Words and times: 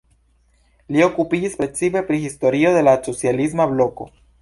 Li 0.95 1.03
okupiĝis 1.09 1.59
precipe 1.61 2.03
pri 2.09 2.19
historio 2.25 2.75
de 2.79 2.85
la 2.91 2.99
socialisma 3.11 3.73
bloko. 3.77 4.15